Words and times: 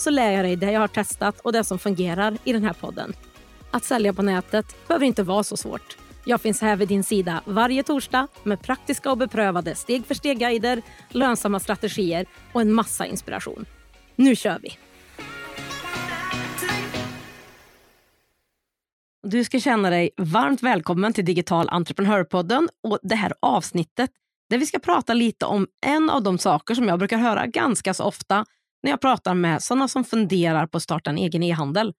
så 0.00 0.10
lär 0.10 0.32
jag 0.32 0.44
dig 0.44 0.56
det 0.56 0.72
jag 0.72 0.80
har 0.80 0.88
testat 0.88 1.40
och 1.40 1.52
det 1.52 1.64
som 1.64 1.78
fungerar 1.78 2.38
i 2.44 2.52
den 2.52 2.64
här 2.64 2.72
podden. 2.72 3.12
Att 3.70 3.84
sälja 3.84 4.12
på 4.12 4.22
nätet 4.22 4.88
behöver 4.88 5.06
inte 5.06 5.22
vara 5.22 5.42
så 5.42 5.56
svårt. 5.56 5.96
Jag 6.24 6.40
finns 6.40 6.60
här 6.60 6.76
vid 6.76 6.88
din 6.88 7.04
sida 7.04 7.42
varje 7.44 7.82
torsdag 7.82 8.28
med 8.42 8.62
praktiska 8.62 9.10
och 9.10 9.18
beprövade 9.18 9.74
steg 9.74 10.06
för 10.06 10.14
steg-guider, 10.14 10.82
lönsamma 11.08 11.60
strategier 11.60 12.26
och 12.52 12.60
en 12.60 12.72
massa 12.72 13.06
inspiration. 13.06 13.64
Nu 14.16 14.36
kör 14.36 14.58
vi! 14.62 14.78
Du 19.22 19.44
ska 19.44 19.60
känna 19.60 19.90
dig 19.90 20.10
varmt 20.16 20.62
välkommen 20.62 21.12
till 21.12 21.24
Digital 21.24 21.68
entreprenörpodden 21.68 22.68
och 22.82 22.98
det 23.02 23.14
här 23.14 23.32
avsnittet 23.42 24.10
där 24.50 24.58
vi 24.58 24.66
ska 24.66 24.78
prata 24.78 25.14
lite 25.14 25.46
om 25.46 25.66
en 25.86 26.10
av 26.10 26.22
de 26.22 26.38
saker 26.38 26.74
som 26.74 26.88
jag 26.88 26.98
brukar 26.98 27.18
höra 27.18 27.46
ganska 27.46 27.94
så 27.94 28.04
ofta 28.04 28.44
när 28.82 28.90
jag 28.90 29.00
pratar 29.00 29.34
med 29.34 29.62
sådana 29.62 29.88
som 29.88 30.04
funderar 30.04 30.66
på 30.66 30.76
att 30.76 30.82
starta 30.82 31.10
en 31.10 31.18
egen 31.18 31.42
e-handel. 31.42 31.94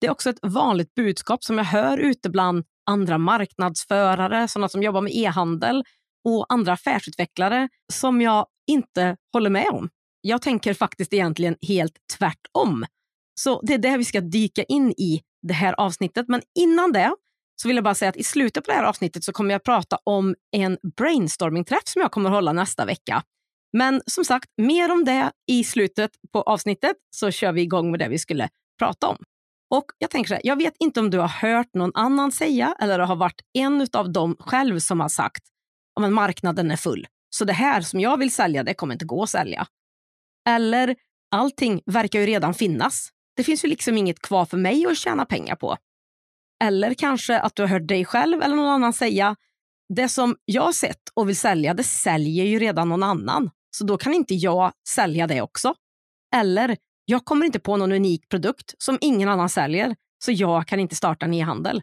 Det 0.00 0.06
är 0.06 0.10
också 0.10 0.30
ett 0.30 0.38
vanligt 0.42 0.94
budskap 0.94 1.44
som 1.44 1.58
jag 1.58 1.64
hör 1.64 1.98
ute 1.98 2.30
bland 2.30 2.64
andra 2.90 3.18
marknadsförare, 3.18 4.48
sådana 4.48 4.68
som 4.68 4.82
jobbar 4.82 5.00
med 5.00 5.12
e-handel 5.14 5.84
och 6.24 6.46
andra 6.48 6.72
affärsutvecklare 6.72 7.68
som 7.92 8.20
jag 8.20 8.46
inte 8.70 9.16
håller 9.32 9.50
med 9.50 9.68
om. 9.68 9.88
Jag 10.20 10.42
tänker 10.42 10.74
faktiskt 10.74 11.12
egentligen 11.12 11.56
helt 11.68 11.96
tvärtom. 12.18 12.86
Så 13.34 13.60
det 13.62 13.74
är 13.74 13.78
det 13.78 13.96
vi 13.96 14.04
ska 14.04 14.20
dyka 14.20 14.62
in 14.62 14.90
i 14.90 15.20
det 15.42 15.54
här 15.54 15.72
avsnittet. 15.80 16.28
Men 16.28 16.42
innan 16.58 16.92
det 16.92 17.14
så 17.62 17.68
vill 17.68 17.76
jag 17.76 17.84
bara 17.84 17.94
säga 17.94 18.08
att 18.08 18.16
i 18.16 18.24
slutet 18.24 18.64
på 18.64 18.70
det 18.70 18.76
här 18.76 18.84
avsnittet 18.84 19.24
så 19.24 19.32
kommer 19.32 19.54
jag 19.54 19.64
prata 19.64 19.98
om 20.04 20.34
en 20.56 20.78
brainstorming-träff 20.96 21.82
som 21.84 22.02
jag 22.02 22.12
kommer 22.12 22.30
hålla 22.30 22.52
nästa 22.52 22.84
vecka. 22.84 23.22
Men 23.72 24.02
som 24.06 24.24
sagt, 24.24 24.50
mer 24.56 24.92
om 24.92 25.04
det 25.04 25.32
i 25.46 25.64
slutet 25.64 26.10
på 26.32 26.42
avsnittet 26.42 26.96
så 27.16 27.30
kör 27.30 27.52
vi 27.52 27.62
igång 27.62 27.90
med 27.90 28.00
det 28.00 28.08
vi 28.08 28.18
skulle 28.18 28.48
prata 28.78 29.08
om. 29.08 29.16
Och 29.70 29.84
jag 29.98 30.10
tänker 30.10 30.28
så 30.28 30.34
här, 30.34 30.40
jag 30.44 30.56
vet 30.56 30.74
inte 30.78 31.00
om 31.00 31.10
du 31.10 31.18
har 31.18 31.28
hört 31.28 31.74
någon 31.74 31.90
annan 31.94 32.32
säga 32.32 32.74
eller 32.80 32.98
har 32.98 33.16
varit 33.16 33.40
en 33.58 33.86
av 33.92 34.12
dem 34.12 34.36
själv 34.40 34.78
som 34.78 35.00
har 35.00 35.08
sagt 35.08 35.42
att 36.00 36.12
marknaden 36.12 36.70
är 36.70 36.76
full, 36.76 37.06
så 37.30 37.44
det 37.44 37.52
här 37.52 37.80
som 37.80 38.00
jag 38.00 38.18
vill 38.18 38.32
sälja, 38.32 38.62
det 38.62 38.74
kommer 38.74 38.94
inte 38.94 39.04
gå 39.04 39.22
att 39.22 39.30
sälja. 39.30 39.66
Eller 40.48 40.96
allting 41.30 41.82
verkar 41.86 42.20
ju 42.20 42.26
redan 42.26 42.54
finnas. 42.54 43.08
Det 43.36 43.44
finns 43.44 43.64
ju 43.64 43.68
liksom 43.68 43.98
inget 43.98 44.22
kvar 44.22 44.44
för 44.44 44.56
mig 44.56 44.86
att 44.86 44.98
tjäna 44.98 45.24
pengar 45.24 45.56
på. 45.56 45.76
Eller 46.64 46.94
kanske 46.94 47.38
att 47.38 47.56
du 47.56 47.62
har 47.62 47.68
hört 47.68 47.88
dig 47.88 48.04
själv 48.04 48.42
eller 48.42 48.56
någon 48.56 48.68
annan 48.68 48.92
säga 48.92 49.36
det 49.94 50.08
som 50.08 50.36
jag 50.44 50.62
har 50.62 50.72
sett 50.72 51.00
och 51.14 51.28
vill 51.28 51.36
sälja, 51.36 51.74
det 51.74 51.84
säljer 51.84 52.44
ju 52.44 52.58
redan 52.58 52.88
någon 52.88 53.02
annan. 53.02 53.50
Så 53.70 53.84
då 53.84 53.96
kan 53.98 54.14
inte 54.14 54.34
jag 54.34 54.72
sälja 54.88 55.26
det 55.26 55.42
också. 55.42 55.74
Eller, 56.36 56.76
jag 57.04 57.24
kommer 57.24 57.46
inte 57.46 57.60
på 57.60 57.76
någon 57.76 57.92
unik 57.92 58.28
produkt 58.28 58.74
som 58.78 58.98
ingen 59.00 59.28
annan 59.28 59.48
säljer, 59.48 59.96
så 60.24 60.32
jag 60.32 60.66
kan 60.66 60.80
inte 60.80 60.96
starta 60.96 61.26
en 61.26 61.34
e-handel. 61.34 61.82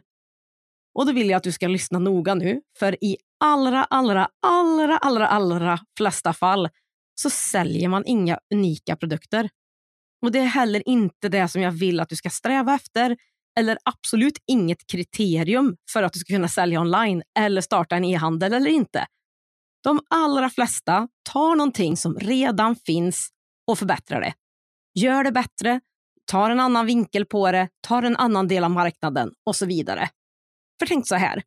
Och 0.94 1.06
då 1.06 1.12
vill 1.12 1.30
jag 1.30 1.36
att 1.36 1.42
du 1.42 1.52
ska 1.52 1.68
lyssna 1.68 1.98
noga 1.98 2.34
nu, 2.34 2.60
för 2.78 3.04
i 3.04 3.16
allra, 3.44 3.84
allra, 3.84 4.28
allra, 4.42 4.98
allra, 4.98 5.28
allra 5.28 5.78
flesta 5.98 6.32
fall 6.32 6.68
så 7.14 7.30
säljer 7.30 7.88
man 7.88 8.04
inga 8.06 8.38
unika 8.54 8.96
produkter. 8.96 9.48
Och 10.22 10.32
det 10.32 10.38
är 10.38 10.44
heller 10.44 10.88
inte 10.88 11.28
det 11.28 11.48
som 11.48 11.62
jag 11.62 11.72
vill 11.72 12.00
att 12.00 12.08
du 12.08 12.16
ska 12.16 12.30
sträva 12.30 12.74
efter 12.74 13.16
eller 13.58 13.78
absolut 13.82 14.38
inget 14.46 14.86
kriterium 14.86 15.76
för 15.92 16.02
att 16.02 16.12
du 16.12 16.18
ska 16.18 16.34
kunna 16.34 16.48
sälja 16.48 16.80
online 16.80 17.22
eller 17.38 17.60
starta 17.60 17.96
en 17.96 18.04
e-handel 18.04 18.52
eller 18.52 18.70
inte. 18.70 19.06
De 19.82 20.00
allra 20.10 20.50
flesta 20.50 21.08
tar 21.32 21.56
någonting 21.56 21.96
som 21.96 22.14
redan 22.14 22.76
finns 22.76 23.30
och 23.66 23.78
förbättrar 23.78 24.20
det. 24.20 24.34
Gör 24.94 25.24
det 25.24 25.32
bättre, 25.32 25.80
tar 26.24 26.50
en 26.50 26.60
annan 26.60 26.86
vinkel 26.86 27.26
på 27.26 27.52
det, 27.52 27.68
tar 27.80 28.02
en 28.02 28.16
annan 28.16 28.48
del 28.48 28.64
av 28.64 28.70
marknaden 28.70 29.32
och 29.46 29.56
så 29.56 29.66
vidare. 29.66 30.08
För 30.78 30.86
tänk 30.86 31.08
så 31.08 31.14
här, 31.14 31.42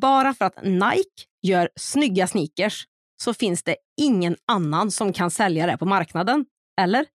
bara 0.00 0.34
för 0.34 0.44
att 0.44 0.64
Nike 0.64 1.26
gör 1.42 1.68
snygga 1.76 2.26
sneakers 2.26 2.86
så 3.22 3.34
finns 3.34 3.62
det 3.62 3.76
ingen 4.00 4.36
annan 4.46 4.90
som 4.90 5.12
kan 5.12 5.30
sälja 5.30 5.66
det 5.66 5.76
på 5.78 5.86
marknaden. 5.86 6.46
Eller? 6.80 7.06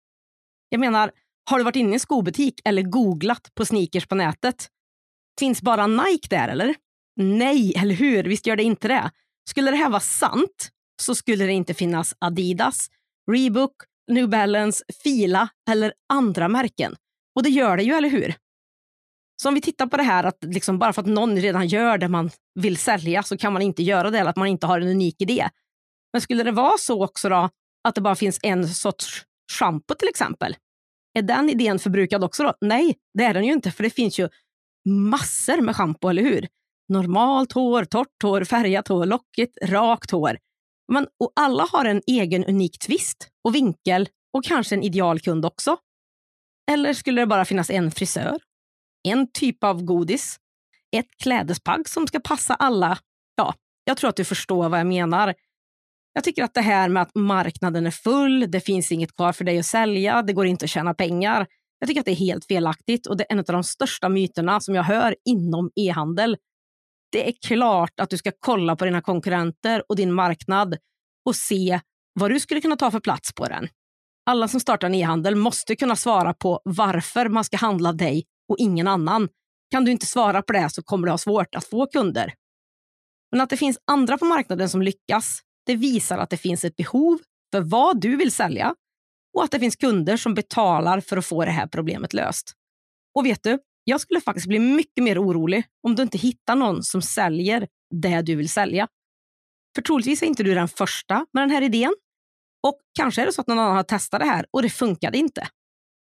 Jag 0.69 0.79
menar, 0.79 1.11
har 1.50 1.57
du 1.57 1.63
varit 1.63 1.75
inne 1.75 1.89
i 1.89 1.94
en 1.94 2.00
skobutik 2.00 2.61
eller 2.66 2.81
googlat 2.81 3.51
på 3.56 3.66
sneakers 3.66 4.07
på 4.07 4.16
nätet? 4.16 4.67
Finns 5.39 5.61
bara 5.61 5.88
Nike 5.88 6.27
där 6.29 6.47
eller? 6.47 6.75
Nej, 7.16 7.73
eller 7.75 7.95
hur? 7.95 8.23
Visst 8.23 8.47
gör 8.47 8.56
det 8.56 8.63
inte 8.63 8.88
det. 8.88 9.11
Skulle 9.50 9.72
det 9.72 9.78
här 9.78 9.90
vara 9.90 10.00
sant 10.00 10.69
så 11.02 11.16
skulle 11.16 11.46
det 11.46 11.53
inte 11.53 11.74
finnas 11.74 12.13
Adidas, 12.19 12.90
Reebok, 13.31 13.74
New 14.12 14.30
Balance, 14.30 14.84
Fila 15.03 15.50
eller 15.69 15.94
andra 16.13 16.47
märken. 16.47 16.96
Och 17.35 17.44
det 17.44 17.50
gör 17.50 17.78
det 17.78 17.84
ju, 17.84 17.94
eller 17.94 18.09
hur? 18.09 18.36
Så 19.41 19.50
om 19.50 19.56
vi 19.56 19.62
tittar 19.62 19.88
på 19.88 19.97
det 19.97 20.03
här 20.03 20.24
att 20.24 20.38
liksom 20.44 20.80
bara 20.80 20.94
för 20.94 21.02
att 21.02 21.07
någon 21.07 21.38
redan 21.38 21.68
gör 21.68 21.97
det 21.97 22.07
man 22.07 22.30
vill 22.59 22.78
sälja 22.78 23.24
så 23.24 23.38
kan 23.38 23.53
man 23.53 23.62
inte 23.62 23.84
göra 23.84 24.09
det 24.09 24.19
eller 24.19 24.30
att 24.30 24.36
man 24.36 24.47
inte 24.47 24.68
har 24.68 24.81
en 24.81 24.88
unik 24.88 25.22
idé. 25.22 25.50
Men 26.13 26.22
skulle 26.22 26.44
det 26.44 26.52
vara 26.52 26.78
så 26.78 27.03
också 27.03 27.30
då 27.30 27.50
att 27.84 27.96
det 27.96 28.02
bara 28.02 28.16
finns 28.16 28.40
en 28.44 28.68
sorts 28.68 29.25
schampo 29.52 29.94
till 29.94 30.07
exempel? 30.07 30.56
Är 31.13 31.22
den 31.22 31.50
idén 31.50 31.80
förbrukad 31.80 32.24
också 32.24 32.44
då? 32.44 32.53
Nej, 32.62 32.96
det 33.13 33.24
är 33.24 33.34
den 33.34 33.46
ju 33.46 33.53
inte 33.53 33.72
för 33.72 33.84
det 33.84 33.90
finns 33.90 34.19
ju 34.19 34.30
massor 34.90 35.62
med 35.62 35.75
schampo, 35.75 36.09
eller 36.09 36.24
hur? 36.24 36.47
Normalt 36.90 37.52
hår, 37.52 37.86
torrt 37.86 38.24
hår, 38.24 38.44
färgat 38.44 38.88
hår, 38.88 39.06
lockigt, 39.06 39.58
rakt 39.64 40.12
hår. 40.12 40.38
Men, 40.94 41.08
och 41.20 41.31
alla 41.36 41.68
har 41.72 41.86
en 41.86 42.02
egen 42.08 42.46
unik 42.46 42.80
twist 42.80 43.30
och 43.44 43.56
vinkel 43.56 44.09
och 44.34 44.44
kanske 44.44 44.75
en 44.75 44.84
idealkund 44.84 45.46
också. 45.46 45.78
Eller 46.72 46.94
skulle 46.94 47.22
det 47.22 47.28
bara 47.28 47.46
finnas 47.46 47.70
en 47.70 47.92
frisör? 47.92 48.40
En 49.08 49.31
typ 49.31 49.64
av 49.64 49.84
godis? 49.84 50.40
Ett 50.96 51.18
klädesplagg 51.24 51.90
som 51.90 52.08
ska 52.08 52.20
passa 52.20 52.56
alla? 52.56 52.98
Ja, 53.36 53.54
jag 53.84 53.98
tror 53.98 54.09
att 54.09 54.16
du 54.16 54.24
förstår 54.24 54.69
vad 54.69 54.80
jag 54.80 54.88
menar. 54.88 55.34
Jag 56.14 56.24
tycker 56.24 56.44
att 56.44 56.54
det 56.54 56.62
här 56.62 56.90
med 56.90 57.02
att 57.04 57.16
marknaden 57.16 57.88
är 57.88 57.92
full, 57.92 58.52
det 58.52 58.59
finns 58.59 58.92
inget 58.92 59.16
kvar 59.16 59.34
för 59.34 59.44
dig 59.44 59.59
att 59.59 59.66
sälja, 59.66 60.22
det 60.22 60.34
går 60.34 60.46
inte 60.46 60.66
att 60.66 60.69
tjäna 60.69 60.94
pengar. 60.94 61.48
Jag 61.80 61.88
tycker 61.88 62.02
att 62.02 62.06
det 62.06 62.12
är 62.12 62.16
helt 62.16 62.46
felaktigt 62.46 63.08
och 63.08 63.18
det 63.18 63.24
är 63.24 63.34
en 63.34 63.40
av 63.40 63.46
de 63.46 63.64
största 63.64 64.09
myterna 64.09 64.59
som 64.59 64.75
jag 64.75 64.84
hör 64.84 65.16
inom 65.25 65.72
e-handel 65.75 66.38
det 67.12 67.28
är 67.28 67.34
klart 67.47 68.00
att 68.00 68.09
du 68.09 68.18
ska 68.18 68.31
kolla 68.40 68.75
på 68.75 68.85
dina 68.85 69.01
konkurrenter 69.01 69.84
och 69.90 69.95
din 69.95 70.13
marknad 70.13 70.78
och 71.25 71.35
se 71.35 71.79
vad 72.13 72.31
du 72.31 72.40
skulle 72.40 72.62
kunna 72.62 72.75
ta 72.75 72.91
för 72.91 73.00
plats 73.00 73.34
på 73.34 73.45
den. 73.45 73.68
Alla 74.25 74.47
som 74.47 74.59
startar 74.59 74.88
en 74.88 74.95
e-handel 74.95 75.35
måste 75.35 75.75
kunna 75.75 75.95
svara 75.95 76.34
på 76.34 76.62
varför 76.66 77.29
man 77.29 77.44
ska 77.44 77.57
handla 77.57 77.94
dig 77.94 78.25
och 78.50 78.56
ingen 78.59 78.88
annan. 78.88 79.29
Kan 79.72 79.85
du 79.85 79.91
inte 79.91 80.06
svara 80.06 80.41
på 80.41 80.53
det 80.53 80.69
så 80.69 80.84
kommer 80.84 81.06
du 81.07 81.12
ha 81.12 81.18
svårt 81.18 81.56
att 81.56 81.66
få 81.66 81.85
kunder. 81.85 82.34
Men 83.31 83.41
att 83.41 83.50
det 83.50 83.57
finns 83.57 83.78
andra 83.91 84.18
på 84.18 84.25
marknaden 84.25 84.69
som 84.69 84.81
lyckas, 84.81 85.39
det 85.65 85.75
visar 85.75 86.18
att 86.18 86.30
det 86.30 86.38
finns 86.38 86.65
ett 86.65 86.75
behov 86.75 87.19
för 87.51 87.62
vad 87.62 88.01
du 88.01 88.15
vill 88.15 88.31
sälja 88.31 88.75
och 89.33 89.44
att 89.44 89.51
det 89.51 89.59
finns 89.59 89.75
kunder 89.75 90.18
som 90.18 90.33
betalar 90.33 91.00
för 91.00 91.18
att 91.18 91.25
få 91.25 91.45
det 91.45 91.51
här 91.51 91.68
problemet 91.68 92.13
löst. 92.13 92.54
Och 93.15 93.25
vet 93.25 93.44
du, 93.44 93.59
jag 93.89 94.01
skulle 94.01 94.22
faktiskt 94.22 94.48
bli 94.48 94.60
mycket 94.60 95.04
mer 95.04 95.24
orolig 95.24 95.66
om 95.84 95.95
du 95.95 96.04
inte 96.04 96.18
hittar 96.18 96.56
någon 96.56 96.84
som 96.84 97.01
säljer 97.01 97.68
det 98.01 98.22
du 98.22 98.36
vill 98.36 98.50
sälja. 98.50 98.88
För 99.75 99.81
troligtvis 99.81 100.22
är 100.22 100.28
inte 100.28 100.44
du 100.44 100.54
den 100.54 100.68
första 100.68 101.25
med 101.34 101.44
den 101.44 101.50
här 101.50 101.62
idén. 101.62 101.95
Och 102.68 102.80
kanske 103.00 103.22
är 103.22 103.25
det 103.25 103.34
så 103.34 103.42
att 103.42 103.48
någon 103.48 103.60
annan 103.60 103.75
har 103.75 103.84
testat 103.84 104.19
det 104.19 104.25
här 104.25 104.45
och 104.51 104.62
det 104.62 104.69
funkade 104.69 105.18
inte. 105.18 105.48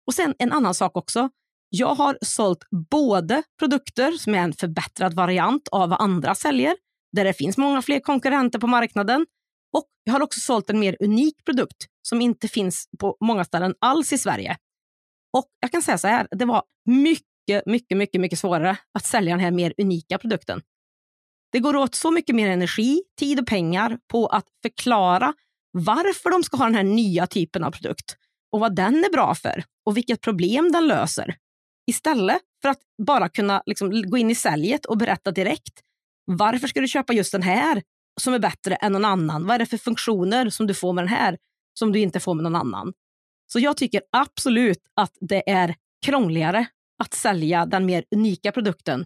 Och 0.07 0.13
sen 0.13 0.33
en 0.39 0.51
annan 0.51 0.73
sak 0.73 0.97
också. 0.97 1.29
Jag 1.69 1.95
har 1.95 2.17
sålt 2.21 2.59
både 2.89 3.43
produkter 3.59 4.11
som 4.11 4.35
är 4.35 4.39
en 4.39 4.53
förbättrad 4.53 5.13
variant 5.13 5.67
av 5.67 5.89
vad 5.89 6.01
andra 6.01 6.35
säljer, 6.35 6.75
där 7.11 7.23
det 7.23 7.33
finns 7.33 7.57
många 7.57 7.81
fler 7.81 7.99
konkurrenter 7.99 8.59
på 8.59 8.67
marknaden. 8.67 9.25
Och 9.77 9.85
jag 10.03 10.13
har 10.13 10.21
också 10.21 10.39
sålt 10.39 10.69
en 10.69 10.79
mer 10.79 10.97
unik 10.99 11.45
produkt 11.45 11.85
som 12.01 12.21
inte 12.21 12.47
finns 12.47 12.89
på 12.99 13.17
många 13.21 13.45
ställen 13.45 13.73
alls 13.81 14.13
i 14.13 14.17
Sverige. 14.17 14.57
Och 15.37 15.45
jag 15.59 15.71
kan 15.71 15.81
säga 15.81 15.97
så 15.97 16.07
här, 16.07 16.27
det 16.31 16.45
var 16.45 16.63
mycket 16.85 17.34
mycket, 17.47 17.65
mycket, 17.65 17.97
mycket, 17.97 18.21
mycket 18.21 18.39
svårare 18.39 18.77
att 18.93 19.05
sälja 19.05 19.33
den 19.35 19.39
här 19.39 19.51
mer 19.51 19.73
unika 19.77 20.17
produkten. 20.17 20.61
Det 21.51 21.59
går 21.59 21.75
åt 21.75 21.95
så 21.95 22.11
mycket 22.11 22.35
mer 22.35 22.49
energi, 22.49 23.01
tid 23.19 23.39
och 23.39 23.47
pengar 23.47 23.97
på 24.11 24.27
att 24.27 24.45
förklara 24.61 25.33
varför 25.71 26.31
de 26.31 26.43
ska 26.43 26.57
ha 26.57 26.65
den 26.65 26.75
här 26.75 26.83
nya 26.83 27.27
typen 27.27 27.63
av 27.63 27.71
produkt 27.71 28.17
och 28.51 28.59
vad 28.59 28.75
den 28.75 28.95
är 28.95 29.11
bra 29.11 29.35
för 29.35 29.63
och 29.85 29.97
vilket 29.97 30.21
problem 30.21 30.71
den 30.71 30.87
löser. 30.87 31.35
Istället 31.87 32.41
för 32.61 32.69
att 32.69 32.79
bara 33.07 33.29
kunna 33.29 33.63
liksom 33.65 34.09
gå 34.09 34.17
in 34.17 34.31
i 34.31 34.35
säljet 34.35 34.85
och 34.85 34.97
berätta 34.97 35.31
direkt. 35.31 35.79
Varför 36.25 36.67
ska 36.67 36.81
du 36.81 36.87
köpa 36.87 37.13
just 37.13 37.31
den 37.31 37.43
här 37.43 37.83
som 38.21 38.33
är 38.33 38.39
bättre 38.39 38.75
än 38.75 38.91
någon 38.91 39.05
annan? 39.05 39.47
Vad 39.47 39.55
är 39.55 39.59
det 39.59 39.65
för 39.65 39.77
funktioner 39.77 40.49
som 40.49 40.67
du 40.67 40.73
får 40.73 40.93
med 40.93 41.03
den 41.03 41.13
här 41.13 41.37
som 41.79 41.91
du 41.91 41.99
inte 41.99 42.19
får 42.19 42.33
med 42.33 42.43
någon 42.43 42.55
annan? 42.55 42.93
Så 43.47 43.59
jag 43.59 43.77
tycker 43.77 44.01
absolut 44.11 44.81
att 44.95 45.17
det 45.19 45.49
är 45.49 45.75
krångligare 46.05 46.67
att 47.03 47.13
sälja 47.13 47.65
den 47.65 47.85
mer 47.85 48.05
unika 48.15 48.51
produkten 48.51 49.05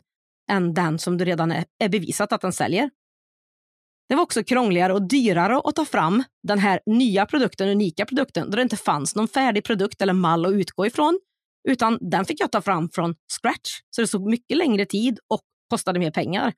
än 0.51 0.73
den 0.73 0.99
som 0.99 1.17
du 1.17 1.25
redan 1.25 1.51
är, 1.51 1.65
är 1.79 1.89
bevisat 1.89 2.33
att 2.33 2.41
den 2.41 2.53
säljer. 2.53 2.89
Det 4.09 4.15
var 4.15 4.23
också 4.23 4.43
krångligare 4.43 4.93
och 4.93 5.07
dyrare 5.07 5.61
att 5.63 5.75
ta 5.75 5.85
fram 5.85 6.23
den 6.47 6.59
här 6.59 6.79
nya 6.85 7.25
produkten, 7.25 7.69
unika 7.69 8.05
produkten, 8.05 8.49
då 8.49 8.55
det 8.55 8.61
inte 8.61 8.77
fanns 8.77 9.15
någon 9.15 9.27
färdig 9.27 9.63
produkt 9.63 10.01
eller 10.01 10.13
mall 10.13 10.45
att 10.45 10.51
utgå 10.51 10.85
ifrån, 10.85 11.19
utan 11.69 11.97
den 12.01 12.25
fick 12.25 12.41
jag 12.41 12.51
ta 12.51 12.61
fram 12.61 12.89
från 12.89 13.15
scratch. 13.41 13.81
Så 13.89 14.01
det 14.01 14.07
tog 14.07 14.29
mycket 14.29 14.57
längre 14.57 14.85
tid 14.85 15.19
och 15.27 15.41
kostade 15.69 15.99
mer 15.99 16.11
pengar. 16.11 16.53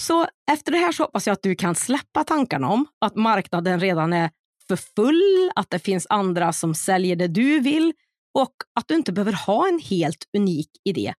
Så 0.00 0.26
efter 0.50 0.72
det 0.72 0.78
här 0.78 0.92
så 0.92 1.02
hoppas 1.02 1.26
jag 1.26 1.34
att 1.34 1.42
du 1.42 1.54
kan 1.54 1.74
släppa 1.74 2.24
tankarna 2.24 2.68
om 2.68 2.86
att 3.00 3.16
marknaden 3.16 3.80
redan 3.80 4.12
är 4.12 4.30
för 4.68 4.76
full, 4.76 5.50
att 5.54 5.70
det 5.70 5.78
finns 5.78 6.06
andra 6.10 6.52
som 6.52 6.74
säljer 6.74 7.16
det 7.16 7.28
du 7.28 7.60
vill 7.60 7.92
och 8.34 8.54
att 8.74 8.88
du 8.88 8.94
inte 8.94 9.12
behöver 9.12 9.32
ha 9.32 9.68
en 9.68 9.78
helt 9.78 10.24
unik 10.36 10.70
idé. 10.84 11.14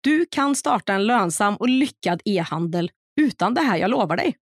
Du 0.00 0.26
kan 0.30 0.56
starta 0.56 0.92
en 0.92 1.06
lönsam 1.06 1.56
och 1.56 1.68
lyckad 1.68 2.22
e-handel 2.24 2.90
utan 3.20 3.54
det 3.54 3.60
här, 3.60 3.76
jag 3.76 3.90
lovar 3.90 4.16
dig. 4.16 4.36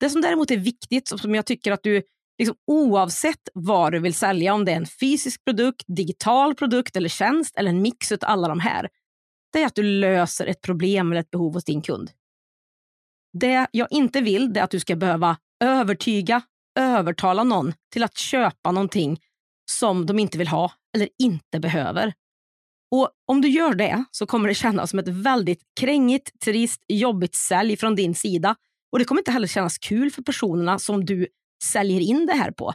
Det 0.00 0.10
som 0.10 0.20
däremot 0.20 0.50
är 0.50 0.56
viktigt, 0.56 1.08
som 1.08 1.34
jag 1.34 1.46
tycker 1.46 1.72
att 1.72 1.82
du 1.82 2.02
liksom, 2.38 2.56
oavsett 2.66 3.48
vad 3.54 3.92
du 3.92 3.98
vill 3.98 4.14
sälja, 4.14 4.54
om 4.54 4.64
det 4.64 4.72
är 4.72 4.76
en 4.76 4.86
fysisk 4.86 5.44
produkt, 5.44 5.84
digital 5.86 6.54
produkt 6.54 6.96
eller 6.96 7.08
tjänst 7.08 7.56
eller 7.56 7.70
en 7.70 7.82
mix 7.82 8.12
av 8.12 8.18
alla 8.22 8.48
de 8.48 8.60
här, 8.60 8.88
det 9.52 9.62
är 9.62 9.66
att 9.66 9.74
du 9.74 9.82
löser 9.82 10.46
ett 10.46 10.60
problem 10.60 11.12
eller 11.12 11.20
ett 11.20 11.30
behov 11.30 11.54
hos 11.54 11.64
din 11.64 11.82
kund. 11.82 12.10
Det 13.38 13.66
jag 13.72 13.88
inte 13.90 14.20
vill 14.20 14.56
är 14.56 14.62
att 14.62 14.70
du 14.70 14.80
ska 14.80 14.96
behöva 14.96 15.36
övertyga, 15.64 16.42
övertala 16.78 17.44
någon 17.44 17.72
till 17.92 18.02
att 18.02 18.16
köpa 18.16 18.72
någonting 18.72 19.20
som 19.70 20.06
de 20.06 20.18
inte 20.18 20.38
vill 20.38 20.48
ha 20.48 20.72
eller 20.94 21.08
inte 21.18 21.60
behöver. 21.60 22.12
Och 22.90 23.10
Om 23.26 23.40
du 23.40 23.48
gör 23.48 23.74
det 23.74 24.04
så 24.10 24.26
kommer 24.26 24.48
det 24.48 24.54
kännas 24.54 24.90
som 24.90 24.98
ett 24.98 25.08
väldigt 25.08 25.62
krängigt, 25.80 26.40
trist, 26.40 26.84
jobbigt 26.88 27.34
sälj 27.34 27.76
från 27.76 27.94
din 27.94 28.14
sida. 28.14 28.56
Och 28.92 28.98
Det 28.98 29.04
kommer 29.04 29.20
inte 29.20 29.32
heller 29.32 29.46
kännas 29.46 29.78
kul 29.78 30.10
för 30.10 30.22
personerna 30.22 30.78
som 30.78 31.04
du 31.04 31.26
säljer 31.64 32.00
in 32.00 32.26
det 32.26 32.34
här 32.34 32.50
på. 32.50 32.72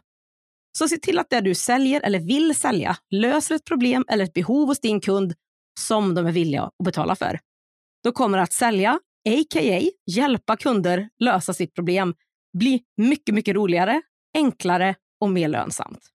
Så 0.78 0.88
se 0.88 0.98
till 0.98 1.20
att 1.20 1.30
det 1.30 1.42
du 1.42 1.56
säljer 1.56 2.02
eller 2.02 2.20
vill 2.20 2.56
sälja 2.56 2.98
löser 3.12 3.56
ett 3.56 3.66
problem 3.66 4.06
eller 4.08 4.24
ett 4.24 4.34
behov 4.34 4.68
hos 4.68 4.80
din 4.80 5.02
kund 5.02 5.34
som 5.80 6.16
de 6.16 6.26
är 6.26 6.32
villiga 6.32 6.64
att 6.64 6.86
betala 6.86 7.16
för. 7.16 7.40
Då 8.04 8.12
kommer 8.12 8.38
att 8.38 8.54
sälja, 8.54 9.00
a.k.a. 9.30 9.82
hjälpa 10.12 10.58
kunder 10.58 11.10
lösa 11.20 11.54
sitt 11.54 11.74
problem, 11.74 12.14
bli 12.58 12.84
mycket, 12.98 13.36
mycket 13.36 13.56
roligare, 13.56 14.02
enklare 14.34 14.96
och 15.22 15.30
mer 15.30 15.48
lönsamt. 15.48 16.15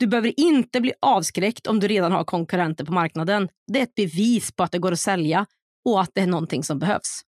du 0.00 0.06
behöver 0.06 0.40
inte 0.40 0.80
bli 0.80 0.92
avskräckt 1.00 1.66
om 1.66 1.80
du 1.80 1.88
redan 1.88 2.12
har 2.12 2.24
konkurrenter 2.24 2.84
på 2.84 2.92
marknaden. 2.92 3.48
Det 3.72 3.78
är 3.78 3.82
ett 3.82 3.94
bevis 3.94 4.52
på 4.52 4.62
att 4.62 4.72
det 4.72 4.78
går 4.78 4.92
att 4.92 5.00
sälja 5.00 5.46
och 5.84 6.00
att 6.00 6.10
det 6.14 6.20
är 6.20 6.26
någonting 6.26 6.64
som 6.64 6.78
behövs. 6.78 7.22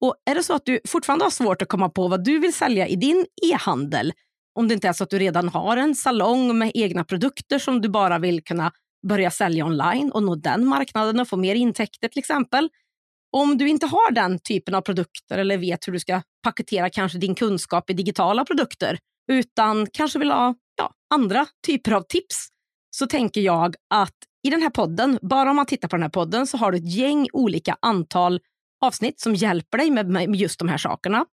Och 0.00 0.14
Är 0.30 0.34
det 0.34 0.42
så 0.42 0.54
att 0.54 0.66
du 0.66 0.80
fortfarande 0.88 1.24
har 1.24 1.30
svårt 1.30 1.62
att 1.62 1.68
komma 1.68 1.88
på 1.88 2.08
vad 2.08 2.24
du 2.24 2.38
vill 2.38 2.52
sälja 2.52 2.88
i 2.88 2.96
din 2.96 3.26
e-handel, 3.42 4.12
om 4.54 4.68
det 4.68 4.74
inte 4.74 4.88
är 4.88 4.92
så 4.92 5.04
att 5.04 5.10
du 5.10 5.18
redan 5.18 5.48
har 5.48 5.76
en 5.76 5.94
salong 5.94 6.58
med 6.58 6.70
egna 6.74 7.04
produkter 7.04 7.58
som 7.58 7.80
du 7.80 7.88
bara 7.88 8.18
vill 8.18 8.44
kunna 8.44 8.72
börja 9.08 9.30
sälja 9.30 9.66
online 9.66 10.12
och 10.12 10.22
nå 10.22 10.34
den 10.34 10.66
marknaden 10.66 11.20
och 11.20 11.28
få 11.28 11.36
mer 11.36 11.54
intäkter 11.54 12.08
till 12.08 12.18
exempel. 12.18 12.68
Om 13.32 13.58
du 13.58 13.68
inte 13.68 13.86
har 13.86 14.12
den 14.12 14.38
typen 14.38 14.74
av 14.74 14.80
produkter 14.80 15.38
eller 15.38 15.58
vet 15.58 15.88
hur 15.88 15.92
du 15.92 16.00
ska 16.00 16.22
paketera 16.42 16.90
kanske 16.90 17.18
din 17.18 17.34
kunskap 17.34 17.90
i 17.90 17.92
digitala 17.92 18.44
produkter, 18.44 18.98
utan 19.32 19.86
kanske 19.92 20.18
vill 20.18 20.30
ha 20.30 20.54
ja, 20.76 20.94
andra 21.14 21.46
typer 21.66 21.92
av 21.92 22.02
tips 22.02 22.48
så 22.90 23.06
tänker 23.06 23.40
jag 23.40 23.74
att 23.94 24.16
i 24.42 24.50
den 24.50 24.62
här 24.62 24.70
podden, 24.70 25.18
bara 25.22 25.50
om 25.50 25.56
man 25.56 25.66
tittar 25.66 25.88
på 25.88 25.96
den 25.96 26.02
här 26.02 26.10
podden 26.10 26.46
så 26.46 26.56
har 26.56 26.72
du 26.72 26.78
ett 26.78 26.94
gäng 26.94 27.28
olika 27.32 27.76
antal 27.80 28.40
avsnitt 28.80 29.20
som 29.20 29.34
hjälper 29.34 29.78
dig 29.78 29.90
med, 29.90 30.08
med 30.08 30.36
just 30.36 30.58
de 30.58 30.68
här 30.68 30.78
sakerna. 30.78 31.26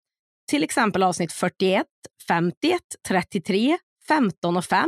Till 0.49 0.63
exempel 0.63 1.03
avsnitt 1.03 1.31
41, 1.31 1.85
51, 2.27 2.81
33, 3.07 3.77
15 4.07 4.57
och 4.57 4.65
5 4.65 4.85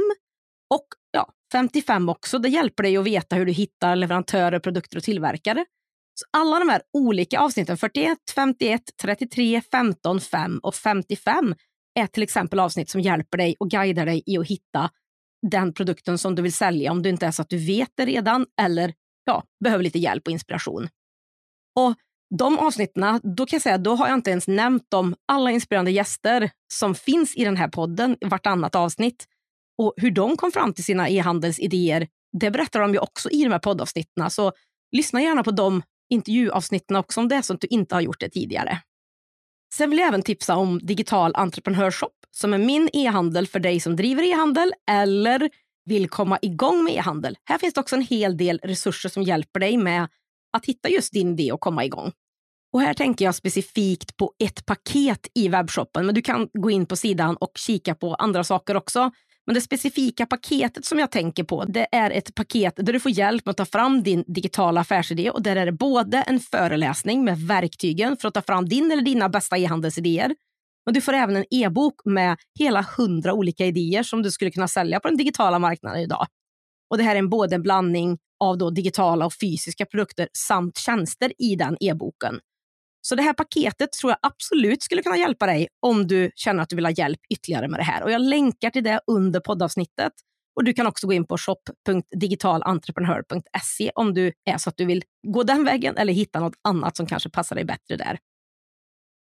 och 0.69 0.87
ja, 1.11 1.33
55 1.51 2.09
också. 2.09 2.39
Det 2.39 2.49
hjälper 2.49 2.83
dig 2.83 2.97
att 2.97 3.05
veta 3.05 3.35
hur 3.35 3.45
du 3.45 3.51
hittar 3.51 3.95
leverantörer, 3.95 4.59
produkter 4.59 4.97
och 4.97 5.03
tillverkare. 5.03 5.65
Så 6.13 6.25
alla 6.31 6.59
de 6.59 6.69
här 6.69 6.81
olika 6.93 7.39
avsnitten, 7.39 7.77
41, 7.77 8.17
51, 8.35 8.81
33, 9.01 9.61
15, 9.71 10.19
5 10.21 10.59
och 10.63 10.75
55, 10.75 11.55
är 11.99 12.07
till 12.07 12.23
exempel 12.23 12.59
avsnitt 12.59 12.89
som 12.89 13.01
hjälper 13.01 13.37
dig 13.37 13.55
och 13.59 13.69
guidar 13.69 14.05
dig 14.05 14.23
i 14.25 14.37
att 14.37 14.47
hitta 14.47 14.89
den 15.47 15.73
produkten 15.73 16.17
som 16.17 16.35
du 16.35 16.41
vill 16.41 16.53
sälja 16.53 16.91
om 16.91 17.01
du 17.01 17.09
inte 17.09 17.25
är 17.25 17.31
så 17.31 17.41
att 17.41 17.49
du 17.49 17.57
vet 17.57 17.89
det 17.95 18.05
redan 18.05 18.45
eller 18.61 18.93
ja, 19.25 19.43
behöver 19.63 19.83
lite 19.83 19.99
hjälp 19.99 20.27
och 20.27 20.31
inspiration. 20.31 20.89
Och 21.75 21.95
de 22.37 22.59
avsnitten, 22.59 23.19
då 23.23 23.45
kan 23.45 23.57
jag 23.57 23.61
säga, 23.61 23.77
då 23.77 23.95
har 23.95 24.07
jag 24.07 24.17
inte 24.17 24.31
ens 24.31 24.47
nämnt 24.47 24.93
om 24.93 25.15
alla 25.27 25.51
inspirerande 25.51 25.91
gäster 25.91 26.51
som 26.73 26.95
finns 26.95 27.35
i 27.35 27.43
den 27.43 27.57
här 27.57 27.67
podden, 27.67 28.17
vartannat 28.21 28.75
avsnitt. 28.75 29.25
Och 29.77 29.93
hur 29.97 30.11
de 30.11 30.37
kom 30.37 30.51
fram 30.51 30.73
till 30.73 30.83
sina 30.83 31.09
e-handelsidéer, 31.09 32.07
det 32.39 32.51
berättar 32.51 32.79
de 32.79 32.93
ju 32.93 32.99
också 32.99 33.29
i 33.29 33.43
de 33.43 33.51
här 33.51 33.59
poddavsnitten. 33.59 34.29
Så 34.29 34.51
lyssna 34.91 35.21
gärna 35.21 35.43
på 35.43 35.51
de 35.51 35.83
intervjuavsnitten 36.09 36.95
också 36.95 37.19
om 37.19 37.27
det 37.27 37.35
är 37.35 37.41
så 37.41 37.53
att 37.53 37.61
du 37.61 37.67
inte 37.67 37.95
har 37.95 38.01
gjort 38.01 38.19
det 38.19 38.29
tidigare. 38.29 38.81
Sen 39.73 39.89
vill 39.89 39.99
jag 39.99 40.07
även 40.07 40.21
tipsa 40.21 40.55
om 40.55 40.79
Digital 40.83 41.31
Entreprenörshop 41.35 42.11
som 42.31 42.53
är 42.53 42.57
min 42.57 42.89
e-handel 42.93 43.47
för 43.47 43.59
dig 43.59 43.79
som 43.79 43.95
driver 43.95 44.23
e-handel 44.23 44.73
eller 44.89 45.49
vill 45.85 46.09
komma 46.09 46.39
igång 46.41 46.83
med 46.83 46.93
e-handel. 46.93 47.37
Här 47.43 47.57
finns 47.57 47.73
det 47.73 47.81
också 47.81 47.95
en 47.95 48.01
hel 48.01 48.37
del 48.37 48.59
resurser 48.63 49.09
som 49.09 49.23
hjälper 49.23 49.59
dig 49.59 49.77
med 49.77 50.07
att 50.53 50.65
hitta 50.65 50.89
just 50.89 51.13
din 51.13 51.31
idé 51.31 51.51
och 51.51 51.59
komma 51.59 51.85
igång. 51.85 52.11
Och 52.73 52.81
här 52.81 52.93
tänker 52.93 53.25
jag 53.25 53.35
specifikt 53.35 54.17
på 54.17 54.33
ett 54.43 54.65
paket 54.65 55.27
i 55.35 55.47
webbshoppen, 55.47 56.05
men 56.05 56.15
du 56.15 56.21
kan 56.21 56.49
gå 56.53 56.71
in 56.71 56.85
på 56.85 56.95
sidan 56.95 57.35
och 57.35 57.51
kika 57.55 57.95
på 57.95 58.15
andra 58.15 58.43
saker 58.43 58.75
också. 58.75 59.11
Men 59.45 59.53
det 59.53 59.61
specifika 59.61 60.25
paketet 60.25 60.85
som 60.85 60.99
jag 60.99 61.11
tänker 61.11 61.43
på, 61.43 61.65
det 61.65 61.87
är 61.91 62.11
ett 62.11 62.35
paket 62.35 62.73
där 62.77 62.93
du 62.93 62.99
får 62.99 63.11
hjälp 63.11 63.45
med 63.45 63.51
att 63.51 63.57
ta 63.57 63.65
fram 63.65 64.03
din 64.03 64.23
digitala 64.27 64.81
affärsidé 64.81 65.29
och 65.29 65.41
där 65.41 65.55
är 65.55 65.65
det 65.65 65.71
både 65.71 66.21
en 66.21 66.39
föreläsning 66.39 67.23
med 67.23 67.39
verktygen 67.39 68.17
för 68.17 68.27
att 68.27 68.33
ta 68.33 68.41
fram 68.41 68.69
din 68.69 68.91
eller 68.91 69.03
dina 69.03 69.29
bästa 69.29 69.57
e-handelsidéer. 69.57 70.35
Men 70.85 70.93
du 70.93 71.01
får 71.01 71.13
även 71.13 71.35
en 71.35 71.45
e-bok 71.49 71.95
med 72.05 72.37
hela 72.59 72.85
hundra 72.97 73.33
olika 73.33 73.65
idéer 73.65 74.03
som 74.03 74.21
du 74.21 74.31
skulle 74.31 74.51
kunna 74.51 74.67
sälja 74.67 74.99
på 74.99 75.07
den 75.07 75.17
digitala 75.17 75.59
marknaden 75.59 76.01
idag. 76.01 76.27
Och 76.89 76.97
Det 76.97 77.03
här 77.03 77.15
är 77.15 77.19
en, 77.19 77.29
både 77.29 77.55
en 77.55 77.61
blandning 77.61 78.17
av 78.39 78.57
då 78.57 78.69
digitala 78.69 79.25
och 79.25 79.33
fysiska 79.41 79.85
produkter 79.85 80.27
samt 80.33 80.77
tjänster 80.77 81.33
i 81.37 81.55
den 81.55 81.77
e-boken. 81.79 82.39
Så 83.01 83.15
det 83.15 83.23
här 83.23 83.33
paketet 83.33 83.91
tror 83.91 84.11
jag 84.11 84.17
absolut 84.21 84.83
skulle 84.83 85.01
kunna 85.01 85.17
hjälpa 85.17 85.45
dig 85.45 85.67
om 85.79 86.07
du 86.07 86.31
känner 86.35 86.63
att 86.63 86.69
du 86.69 86.75
vill 86.75 86.85
ha 86.85 86.91
hjälp 86.91 87.19
ytterligare 87.29 87.67
med 87.67 87.79
det 87.79 87.83
här. 87.83 88.03
Och 88.03 88.11
jag 88.11 88.21
länkar 88.21 88.69
till 88.69 88.83
det 88.83 89.01
under 89.07 89.39
poddavsnittet. 89.39 90.13
Och 90.55 90.63
Du 90.63 90.73
kan 90.73 90.87
också 90.87 91.07
gå 91.07 91.13
in 91.13 91.27
på 91.27 91.37
shop.digitalentreprenör.se 91.37 93.91
om 93.95 94.13
du 94.13 94.33
är 94.45 94.57
så 94.57 94.69
att 94.69 94.77
du 94.77 94.85
vill 94.85 95.03
gå 95.27 95.43
den 95.43 95.63
vägen 95.63 95.97
eller 95.97 96.13
hitta 96.13 96.39
något 96.39 96.55
annat 96.61 96.97
som 96.97 97.05
kanske 97.05 97.29
passar 97.29 97.55
dig 97.55 97.65
bättre 97.65 97.95
där. 97.95 98.19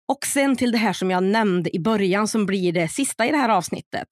Och 0.09 0.27
sen 0.27 0.57
till 0.57 0.73
det 0.73 0.79
här 0.79 0.93
som 0.93 1.11
jag 1.11 1.23
nämnde 1.23 1.77
i 1.77 1.81
början 1.81 2.29
som 2.29 2.47
blir 2.47 2.73
det 2.73 2.89
sista 2.89 3.27
i 3.27 3.31
det 3.31 3.37
här 3.37 3.49
avsnittet. 3.49 4.09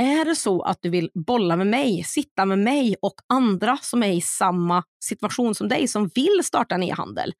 Är 0.00 0.24
det 0.24 0.36
så 0.36 0.62
att 0.62 0.78
du 0.80 0.90
vill 0.90 1.10
bolla 1.14 1.56
med 1.56 1.66
mig, 1.66 2.04
sitta 2.04 2.44
med 2.44 2.58
mig 2.58 2.96
och 3.02 3.14
andra 3.28 3.76
som 3.76 4.02
är 4.02 4.12
i 4.12 4.20
samma 4.20 4.82
situation 5.04 5.54
som 5.54 5.68
dig 5.68 5.88
som 5.88 6.10
vill 6.14 6.40
starta 6.42 6.74
en 6.74 6.82
e-handel, 6.82 7.32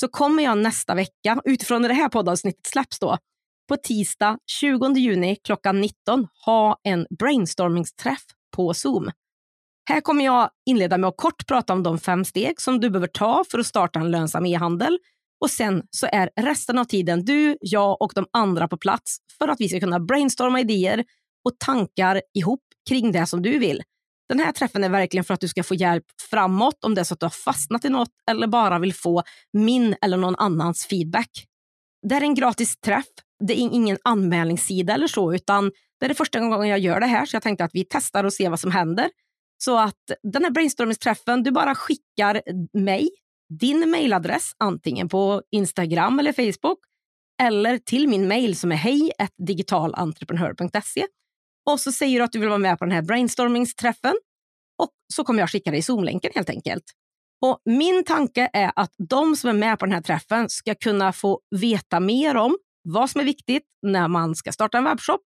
så 0.00 0.08
kommer 0.08 0.42
jag 0.42 0.58
nästa 0.58 0.94
vecka, 0.94 1.40
utifrån 1.44 1.82
när 1.82 1.88
det 1.88 1.94
här 1.94 2.08
poddavsnittet 2.08 2.66
släpps 2.66 2.98
då, 2.98 3.18
på 3.68 3.76
tisdag 3.76 4.38
20 4.46 4.94
juni 4.94 5.36
klockan 5.44 5.80
19 5.80 6.28
ha 6.44 6.80
en 6.82 7.06
brainstormingsträff 7.18 8.24
på 8.56 8.74
Zoom. 8.74 9.10
Här 9.88 10.00
kommer 10.00 10.24
jag 10.24 10.50
inleda 10.66 10.98
med 10.98 11.08
att 11.08 11.16
kort 11.16 11.46
prata 11.46 11.72
om 11.72 11.82
de 11.82 11.98
fem 11.98 12.24
steg 12.24 12.60
som 12.60 12.80
du 12.80 12.90
behöver 12.90 13.06
ta 13.06 13.44
för 13.50 13.58
att 13.58 13.66
starta 13.66 14.00
en 14.00 14.10
lönsam 14.10 14.46
e-handel. 14.46 14.98
Och 15.40 15.50
sen 15.50 15.82
så 15.90 16.06
är 16.12 16.30
resten 16.36 16.78
av 16.78 16.84
tiden 16.84 17.24
du, 17.24 17.56
jag 17.60 18.02
och 18.02 18.12
de 18.14 18.26
andra 18.32 18.68
på 18.68 18.76
plats 18.76 19.16
för 19.38 19.48
att 19.48 19.60
vi 19.60 19.68
ska 19.68 19.80
kunna 19.80 20.00
brainstorma 20.00 20.60
idéer 20.60 21.04
och 21.44 21.58
tankar 21.58 22.22
ihop 22.34 22.62
kring 22.88 23.12
det 23.12 23.26
som 23.26 23.42
du 23.42 23.58
vill. 23.58 23.82
Den 24.28 24.38
här 24.38 24.52
träffen 24.52 24.84
är 24.84 24.88
verkligen 24.88 25.24
för 25.24 25.34
att 25.34 25.40
du 25.40 25.48
ska 25.48 25.62
få 25.62 25.74
hjälp 25.74 26.04
framåt 26.30 26.84
om 26.84 26.94
det 26.94 27.00
är 27.00 27.04
så 27.04 27.14
att 27.14 27.20
du 27.20 27.26
har 27.26 27.30
fastnat 27.30 27.84
i 27.84 27.88
något 27.88 28.12
eller 28.30 28.46
bara 28.46 28.78
vill 28.78 28.94
få 28.94 29.22
min 29.52 29.96
eller 30.02 30.16
någon 30.16 30.36
annans 30.36 30.86
feedback. 30.86 31.30
Det 32.08 32.14
är 32.14 32.20
en 32.20 32.34
gratis 32.34 32.76
träff. 32.76 33.06
Det 33.46 33.52
är 33.52 33.58
ingen 33.58 33.98
anmälningssida 34.04 34.94
eller 34.94 35.06
så, 35.06 35.34
utan 35.34 35.70
det 36.00 36.06
är 36.06 36.08
det 36.08 36.14
första 36.14 36.40
gången 36.40 36.68
jag 36.68 36.78
gör 36.78 37.00
det 37.00 37.06
här, 37.06 37.26
så 37.26 37.36
jag 37.36 37.42
tänkte 37.42 37.64
att 37.64 37.74
vi 37.74 37.86
testar 37.90 38.24
och 38.24 38.32
ser 38.32 38.50
vad 38.50 38.60
som 38.60 38.70
händer. 38.70 39.10
Så 39.58 39.78
att 39.78 40.10
den 40.32 40.44
här 40.44 40.50
brainstormingsträffen, 40.50 41.42
du 41.42 41.50
bara 41.50 41.74
skickar 41.74 42.42
mig 42.78 43.10
din 43.60 43.90
mailadress 43.90 44.52
antingen 44.58 45.08
på 45.08 45.42
Instagram 45.50 46.18
eller 46.18 46.32
Facebook 46.32 46.78
eller 47.42 47.78
till 47.78 48.08
min 48.08 48.28
mail 48.28 48.56
som 48.56 48.72
är 48.72 48.76
hej 48.76 49.12
digitalentreprenör.se 49.46 51.06
och 51.70 51.80
så 51.80 51.92
säger 51.92 52.18
du 52.18 52.24
att 52.24 52.32
du 52.32 52.38
vill 52.38 52.48
vara 52.48 52.58
med 52.58 52.78
på 52.78 52.84
den 52.84 52.92
här 52.92 53.02
brainstormingsträffen 53.02 54.14
och 54.82 54.90
så 55.14 55.24
kommer 55.24 55.40
jag 55.40 55.50
skicka 55.50 55.70
dig 55.70 55.82
Zoom-länken 55.82 56.30
helt 56.34 56.50
enkelt. 56.50 56.84
Och 57.40 57.62
min 57.64 58.04
tanke 58.04 58.50
är 58.52 58.72
att 58.76 58.94
de 59.08 59.36
som 59.36 59.50
är 59.50 59.54
med 59.54 59.78
på 59.78 59.86
den 59.86 59.94
här 59.94 60.02
träffen 60.02 60.48
ska 60.48 60.74
kunna 60.74 61.12
få 61.12 61.40
veta 61.56 62.00
mer 62.00 62.36
om 62.36 62.58
vad 62.88 63.10
som 63.10 63.20
är 63.20 63.24
viktigt 63.24 63.64
när 63.82 64.08
man 64.08 64.34
ska 64.34 64.52
starta 64.52 64.78
en 64.78 64.84
webbshop 64.84 65.20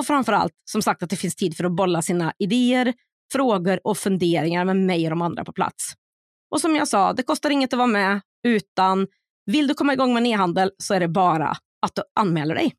och 0.00 0.06
framför 0.06 0.32
allt 0.32 0.52
som 0.70 0.82
sagt 0.82 1.02
att 1.02 1.10
det 1.10 1.16
finns 1.16 1.36
tid 1.36 1.56
för 1.56 1.64
att 1.64 1.76
bolla 1.76 2.02
sina 2.02 2.32
idéer, 2.38 2.94
frågor 3.32 3.80
och 3.84 3.98
funderingar 3.98 4.64
med 4.64 4.76
mig 4.76 5.04
och 5.04 5.10
de 5.10 5.22
andra 5.22 5.44
på 5.44 5.52
plats. 5.52 5.92
Och 6.50 6.60
som 6.60 6.76
jag 6.76 6.88
sa, 6.88 7.12
det 7.12 7.22
kostar 7.22 7.50
inget 7.50 7.72
att 7.72 7.78
vara 7.78 7.86
med 7.86 8.20
utan 8.46 9.06
vill 9.46 9.66
du 9.66 9.74
komma 9.74 9.92
igång 9.92 10.14
med 10.14 10.26
e-handel 10.26 10.70
så 10.78 10.94
är 10.94 11.00
det 11.00 11.08
bara 11.08 11.56
att 11.86 11.94
du 11.94 12.02
anmäler 12.20 12.54
dig. 12.54 12.74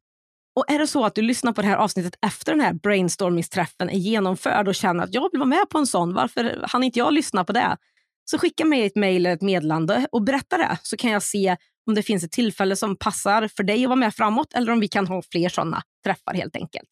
Och 0.60 0.72
är 0.72 0.80
det 0.80 0.88
så 0.88 1.06
att 1.06 1.16
du 1.16 1.22
lyssnar 1.22 1.54
på 1.54 1.62
det 1.62 1.68
här 1.68 1.76
avsnittet 1.76 2.16
efter 2.26 2.52
den 2.52 2.62
här 2.62 2.74
brainstormingsträffen 2.74 3.90
är 3.90 3.98
genomförd 3.98 4.68
och 4.68 4.76
känner 4.76 5.04
att 5.04 5.14
jag 5.14 5.32
vill 5.32 5.40
vara 5.40 5.50
med 5.50 5.70
på 5.70 5.78
en 5.78 5.88
sån, 5.88 6.14
varför 6.14 6.66
hann 6.68 6.84
inte 6.84 7.00
jag 7.00 7.14
lyssna 7.14 7.44
på 7.44 7.54
det? 7.54 7.78
Så 8.26 8.38
skicka 8.38 8.66
mig 8.66 8.86
ett 8.86 8.96
mejl 8.96 9.26
eller 9.26 9.36
ett 9.36 9.42
meddelande 9.42 10.08
och 10.12 10.24
berätta 10.24 10.58
det 10.58 10.78
så 10.84 10.98
kan 10.98 11.12
jag 11.12 11.24
se 11.24 11.58
om 11.88 11.96
det 11.96 12.04
finns 12.04 12.24
ett 12.24 12.32
tillfälle 12.32 12.76
som 12.76 12.96
passar 12.96 13.48
för 13.48 13.64
dig 13.64 13.84
att 13.84 13.90
vara 13.90 13.96
med 13.96 14.16
framåt 14.16 14.54
eller 14.54 14.72
om 14.72 14.80
vi 14.80 14.88
kan 14.88 15.08
ha 15.08 15.22
fler 15.32 15.50
sådana 15.50 15.82
träffar 16.04 16.34
helt 16.34 16.56
enkelt. 16.56 16.90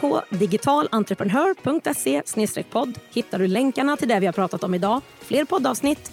På 0.00 0.22
digitalentreprenör.se 0.30 2.62
podd 2.70 2.98
hittar 3.12 3.38
du 3.38 3.46
länkarna 3.46 3.96
till 3.96 4.08
det 4.08 4.20
vi 4.20 4.26
har 4.26 4.32
pratat 4.32 4.64
om 4.64 4.74
idag, 4.74 5.00
fler 5.20 5.44
poddavsnitt 5.44 6.12